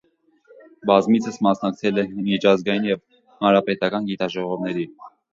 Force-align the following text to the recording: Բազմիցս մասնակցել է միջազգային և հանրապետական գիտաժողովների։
Բազմիցս 0.91 1.35
մասնակցել 1.47 1.99
է 2.03 2.05
միջազգային 2.29 2.87
և 2.91 3.01
հանրապետական 3.43 4.07
գիտաժողովների։ 4.09 4.87